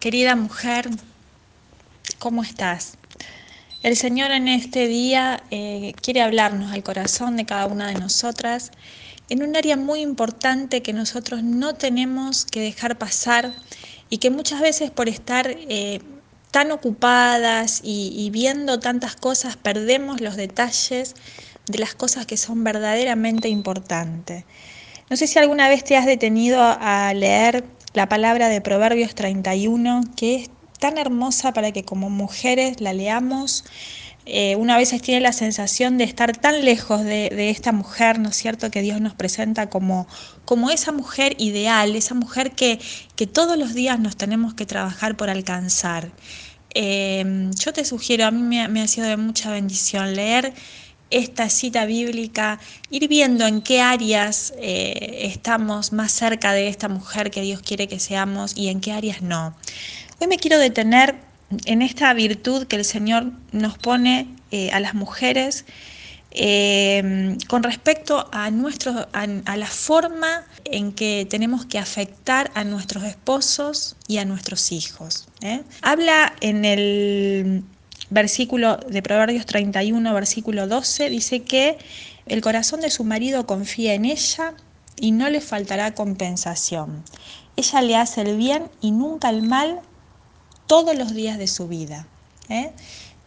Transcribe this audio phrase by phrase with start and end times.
[0.00, 0.88] Querida mujer,
[2.20, 2.96] ¿cómo estás?
[3.82, 8.70] El Señor en este día eh, quiere hablarnos al corazón de cada una de nosotras
[9.28, 13.52] en un área muy importante que nosotros no tenemos que dejar pasar
[14.08, 16.00] y que muchas veces por estar eh,
[16.52, 21.16] tan ocupadas y, y viendo tantas cosas perdemos los detalles
[21.66, 24.44] de las cosas que son verdaderamente importantes.
[25.10, 27.64] No sé si alguna vez te has detenido a leer
[27.98, 33.64] la palabra de Proverbios 31, que es tan hermosa para que como mujeres la leamos.
[34.24, 38.36] Eh, una vez tiene la sensación de estar tan lejos de, esta mujer, ¿no es
[38.36, 40.06] cierto?, que Dios nos presenta como,
[40.44, 42.78] como esa mujer ideal, esa mujer que,
[43.16, 46.12] que todos los días nos tenemos que trabajar por alcanzar.
[46.74, 50.54] Eh, yo te sugiero, a mí me ha sido de mucha bendición leer
[51.10, 52.58] esta cita bíblica,
[52.90, 57.88] ir viendo en qué áreas eh, estamos más cerca de esta mujer que Dios quiere
[57.88, 59.56] que seamos y en qué áreas no.
[60.20, 61.16] Hoy me quiero detener
[61.64, 65.64] en esta virtud que el Señor nos pone eh, a las mujeres
[66.30, 73.04] eh, con respecto a, nuestro, a, la forma en que tenemos que afectar a nuestros
[73.04, 75.28] esposos y a nuestros hijos.
[75.80, 77.64] Habla en el
[78.10, 81.78] versículo de Proverbios 31, versículo 12, dice que
[82.26, 84.54] el corazón de su marido confía en ella
[84.96, 87.04] y no le faltará compensación.
[87.56, 89.80] Ella le hace el bien y nunca el mal
[90.66, 92.06] todos los días de su vida.
[92.48, 92.72] ¿eh?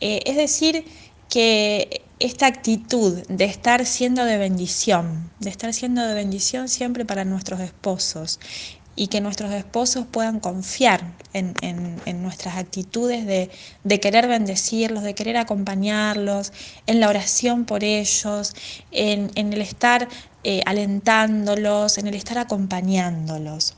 [0.00, 0.84] Eh, es decir,
[1.28, 7.24] que esta actitud de estar siendo de bendición, de estar siendo de bendición siempre para
[7.24, 8.40] nuestros esposos
[8.96, 16.52] y que nuestros esposos puedan confiar en, nuestras actitudes de, querer bendecirlos, de querer acompañarlos,
[16.86, 18.54] en la oración por ellos,
[18.90, 20.08] en, el estar
[20.44, 23.76] eh, alentándolos, en el estar acompañándolos.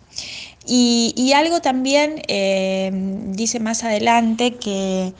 [0.65, 2.91] Y, algo también eh,
[3.33, 5.13] dice más adelante que,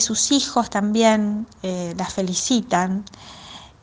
[0.00, 3.04] sus hijos también eh, las felicitan.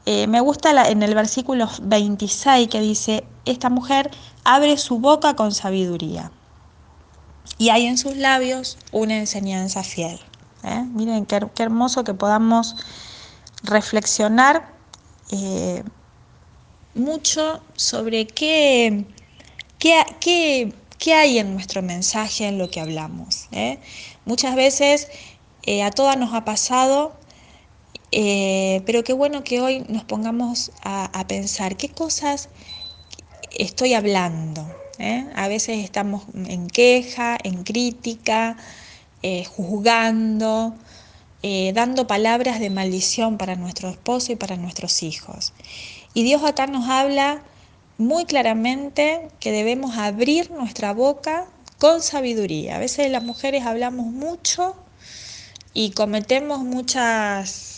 [0.06, 4.12] Me gusta en el versículo 26 que dice, esta mujer
[4.44, 6.32] abre su boca con sabiduría
[7.58, 10.20] y hay en sus labios una enseñanza fiel.
[10.64, 10.84] ¿eh?
[10.94, 12.76] Miren qué, hermoso que podamos
[13.64, 14.74] reflexionar
[15.32, 15.84] eh,
[16.96, 19.06] mucho sobre qué,
[19.80, 23.48] qué, qué, hay en nuestro mensaje, en lo que hablamos.
[23.52, 23.80] ¿eh?
[24.26, 25.08] Muchas veces
[25.84, 27.14] a todas nos ha pasado,
[28.86, 32.50] pero qué bueno que hoy nos pongamos a, pensar qué cosas
[33.52, 34.66] estoy hablando.
[35.00, 35.26] ¿eh?
[35.36, 38.58] A veces estamos en queja, en crítica,
[39.22, 40.76] eh, juzgando,
[41.44, 45.54] eh, dando palabras de maldición para nuestro esposo y para nuestros hijos.
[46.14, 47.42] Y Dios acá nos habla
[47.98, 51.48] muy claramente que debemos abrir nuestra boca
[51.80, 52.76] con sabiduría.
[52.76, 54.76] A veces las mujeres hablamos mucho
[55.74, 57.73] y cometemos muchas,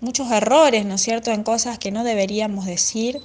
[0.00, 3.20] muchos errores, ¿no es cierto?, en cosas que no deberíamos decir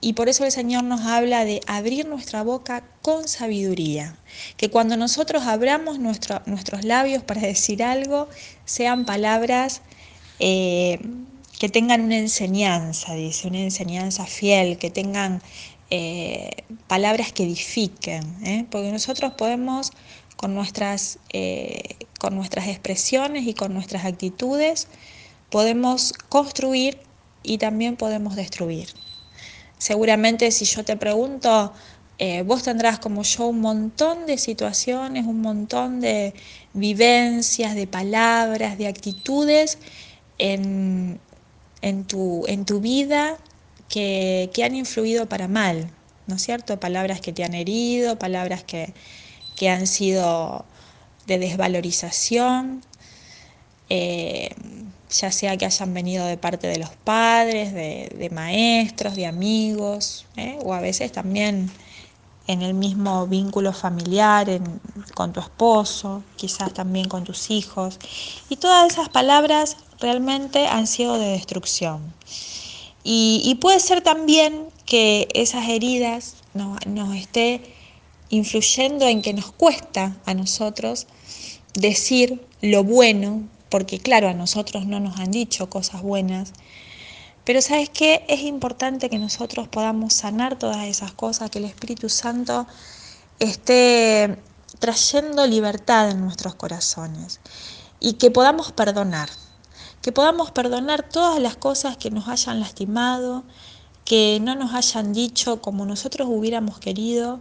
[0.00, 4.16] y, por eso el Señor nos habla de abrir nuestra boca con sabiduría.
[4.56, 8.28] Que cuando nosotros abramos nuestros labios para decir algo,
[8.64, 9.82] sean palabras
[10.38, 10.98] eh,
[11.58, 15.42] que tengan una enseñanza, dice, una enseñanza fiel, que tengan
[15.90, 18.22] eh, palabras que edifiquen.
[18.46, 18.64] ¿eh?
[18.70, 19.92] Porque nosotros podemos
[20.36, 21.18] con nuestras,
[22.18, 24.88] con nuestras expresiones y con nuestras actitudes,
[25.50, 26.98] podemos construir
[27.42, 28.88] y también podemos destruir.
[29.78, 31.72] Seguramente si yo te pregunto,
[32.18, 36.32] eh, vos tendrás como yo un montón de situaciones, un montón de
[36.72, 39.78] vivencias, de palabras, de actitudes
[40.38, 41.20] en,
[42.06, 43.36] tu, en tu, vida
[43.88, 45.90] que, han influido para mal,
[46.26, 46.80] ¿no es cierto?
[46.80, 48.94] Palabras que te han herido, palabras que,
[49.68, 50.64] han sido
[51.26, 52.82] de desvalorización.
[53.88, 54.54] Eh,
[55.10, 60.58] ya sea que hayan venido de parte de los padres, de, maestros, de amigos, ¿eh?
[60.64, 61.70] o a veces también
[62.48, 64.46] en el mismo vínculo familiar,
[65.14, 67.98] con tu esposo, quizás también con tus hijos.
[68.48, 72.14] Y todas esas palabras realmente han sido de destrucción.
[73.08, 77.75] Y, puede ser también que esas heridas nos, nos esté
[78.30, 81.06] influyendo en que nos cuesta a nosotros
[81.74, 86.52] decir lo bueno porque claro, a nosotros no nos han dicho cosas buenas,
[87.44, 92.08] pero sabes qué, es importante que nosotros podamos sanar todas esas cosas, que el Espíritu
[92.08, 92.66] Santo
[93.38, 94.38] esté
[94.78, 97.40] trayendo libertad en nuestros corazones
[98.00, 99.28] y que podamos perdonar,
[100.02, 103.44] que podamos perdonar todas las cosas que nos hayan lastimado,
[104.04, 107.40] que no nos hayan dicho como nosotros hubiéramos querido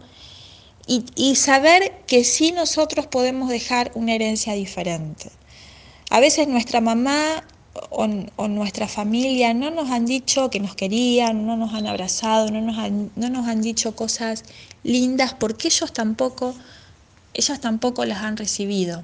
[0.87, 5.31] y, saber que sí nosotros podemos dejar una herencia diferente.
[6.11, 7.43] A veces nuestra mamá
[7.89, 12.61] o, nuestra familia no nos han dicho que nos querían, no nos han abrazado, no
[12.61, 14.43] nos han, no nos han dicho cosas
[14.83, 16.55] lindas porque ellos tampoco,
[17.33, 19.03] ellas tampoco las han recibido.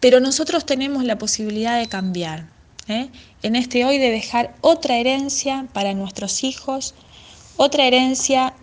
[0.00, 2.48] Pero nosotros tenemos la posibilidad de cambiar.
[2.88, 3.10] ¿eh?
[3.42, 6.94] En este hoy de dejar otra herencia para nuestros hijos,
[7.58, 8.54] otra herencia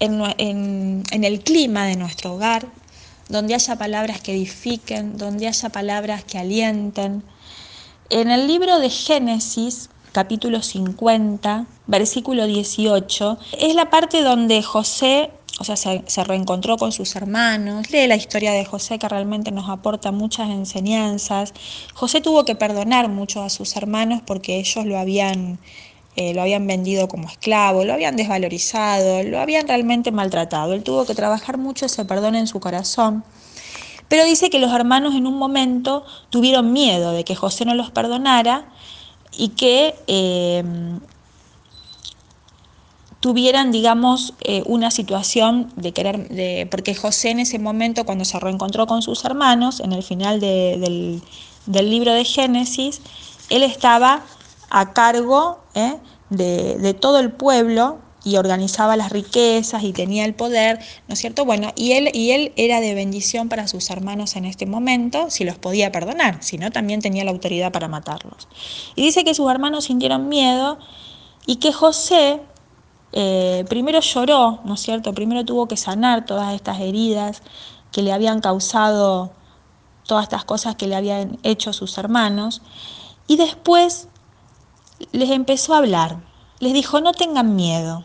[0.00, 2.66] en, el clima de nuestro hogar,
[3.28, 7.22] donde haya palabras que edifiquen, donde haya palabras que alienten.
[8.08, 15.30] En el libro de Génesis, capítulo 50, versículo 18, es la parte donde José,
[15.60, 19.52] o sea, se, se, reencontró con sus hermanos, lee la historia de José que realmente
[19.52, 21.52] nos aporta muchas enseñanzas.
[21.94, 25.60] José tuvo que perdonar mucho a sus hermanos porque ellos lo habían
[26.16, 30.72] eh, lo habían vendido como esclavo, lo habían desvalorizado, lo habían realmente maltratado.
[30.72, 33.24] Él tuvo que trabajar mucho ese perdón en su corazón.
[34.08, 37.92] Pero dice que los hermanos en un momento tuvieron miedo de que José no los
[37.92, 38.66] perdonara
[39.38, 40.64] y que eh,
[43.20, 48.40] tuvieran, digamos, eh, una situación de querer, de, porque José en ese momento, cuando se
[48.40, 51.22] reencontró con sus hermanos, en el final del,
[51.66, 53.00] del libro de Génesis,
[53.50, 54.24] él estaba
[54.70, 55.96] a cargo ¿eh?
[56.30, 60.78] de, todo el pueblo y organizaba las riquezas y tenía el poder,
[61.08, 61.44] ¿no es cierto?
[61.44, 65.44] Bueno, y él, y él era de bendición para sus hermanos en este momento, si
[65.44, 68.48] los podía perdonar, si no, también tenía la autoridad para matarlos.
[68.94, 70.78] Y dice que sus hermanos sintieron miedo
[71.46, 72.40] y que José
[73.12, 75.14] eh, primero lloró, ¿no es cierto?
[75.14, 77.42] Primero tuvo que sanar todas estas heridas
[77.90, 79.32] que le habían causado
[80.10, 82.62] todas estas cosas que le habían hecho sus hermanos,
[83.28, 84.08] y después
[85.12, 86.18] les empezó a hablar.
[86.58, 88.04] Les dijo, no tengan miedo.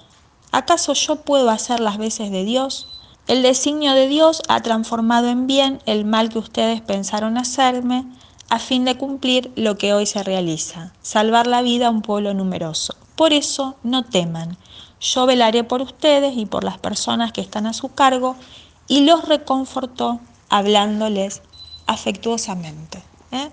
[0.52, 2.88] ¿Acaso yo puedo hacer las veces de Dios?
[3.28, 8.06] El designio de Dios ha transformado en bien el mal que ustedes pensaron hacerme
[8.50, 12.34] a fin de cumplir lo que hoy se realiza, salvar la vida a un pueblo
[12.34, 12.96] numeroso.
[13.16, 14.58] Por eso no teman.
[15.02, 18.36] Yo velaré por ustedes y por las personas que están a su cargo
[18.88, 20.20] y los reconfortó
[20.50, 21.42] hablándoles
[21.88, 23.02] afectuosamente.
[23.32, 23.50] ¿eh?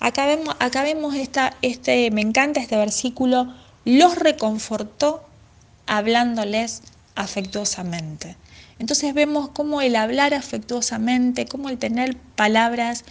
[0.00, 0.26] Acá
[0.82, 3.52] vemos, esta, este, me encanta este versículo,
[3.84, 5.24] los reconfortó
[5.86, 6.82] hablándoles
[7.14, 8.36] afectuosamente.
[8.78, 13.04] Entonces vemos cómo el hablar afectuosamente, cómo el tener palabras